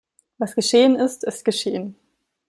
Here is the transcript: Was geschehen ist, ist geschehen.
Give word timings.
Was 0.39 0.55
geschehen 0.55 0.95
ist, 0.95 1.23
ist 1.23 1.45
geschehen. 1.45 1.95